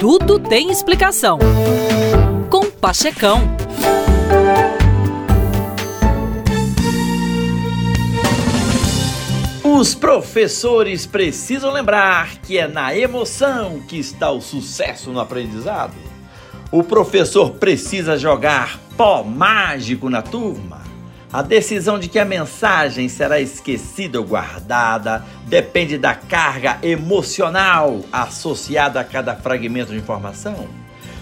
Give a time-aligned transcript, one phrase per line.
[0.00, 1.38] Tudo tem explicação.
[2.48, 3.42] Com Pachecão.
[9.62, 15.92] Os professores precisam lembrar que é na emoção que está o sucesso no aprendizado.
[16.72, 20.79] O professor precisa jogar pó mágico na turma.
[21.32, 28.98] A decisão de que a mensagem será esquecida ou guardada depende da carga emocional associada
[28.98, 30.66] a cada fragmento de informação.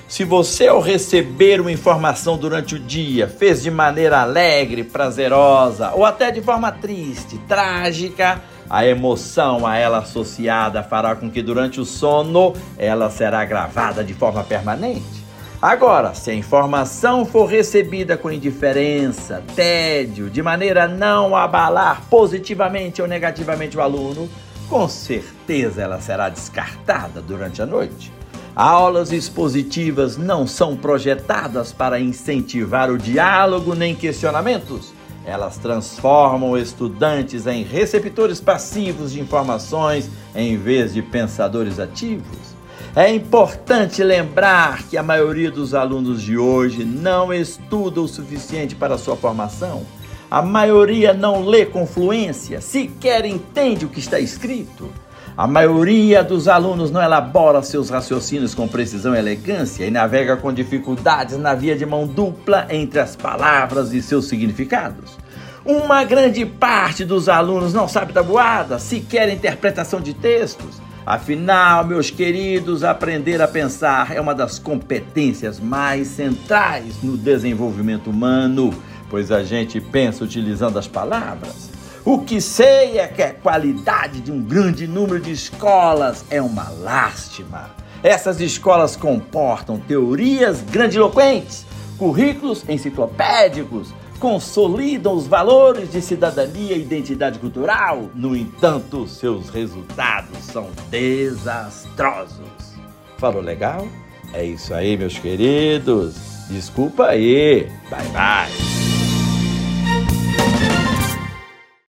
[0.08, 6.06] Se você, ao receber uma informação durante o dia, fez de maneira alegre, prazerosa ou
[6.06, 8.40] até de forma triste, trágica,
[8.70, 14.14] a emoção a ela associada fará com que durante o sono ela será gravada de
[14.14, 15.17] forma permanente.
[15.60, 23.02] Agora, se a informação for recebida com indiferença, tédio, de maneira a não abalar positivamente
[23.02, 24.28] ou negativamente o aluno,
[24.68, 28.12] com certeza ela será descartada durante a noite.
[28.54, 34.94] Aulas expositivas não são projetadas para incentivar o diálogo nem questionamentos.
[35.26, 42.57] Elas transformam estudantes em receptores passivos de informações em vez de pensadores ativos.
[42.98, 48.98] É importante lembrar que a maioria dos alunos de hoje não estuda o suficiente para
[48.98, 49.86] sua formação.
[50.28, 54.90] A maioria não lê com fluência, sequer entende o que está escrito.
[55.36, 60.52] A maioria dos alunos não elabora seus raciocínios com precisão e elegância e navega com
[60.52, 65.16] dificuldades na via de mão dupla entre as palavras e seus significados.
[65.64, 70.87] Uma grande parte dos alunos não sabe tabuada, sequer interpretação de textos.
[71.10, 78.74] Afinal, meus queridos, aprender a pensar é uma das competências mais centrais no desenvolvimento humano,
[79.08, 81.70] pois a gente pensa utilizando as palavras.
[82.04, 86.68] O que sei é que a qualidade de um grande número de escolas é uma
[86.68, 87.70] lástima.
[88.02, 91.64] Essas escolas comportam teorias grandiloquentes,
[91.96, 98.10] currículos enciclopédicos, consolidam os valores de cidadania e identidade cultural.
[98.14, 102.74] No entanto, seus resultados são desastrosos.
[103.16, 103.86] Falou legal?
[104.32, 106.16] É isso aí, meus queridos.
[106.48, 107.68] Desculpa aí.
[107.90, 108.67] Bye bye.